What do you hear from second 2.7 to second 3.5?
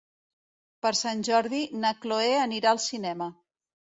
al cinema.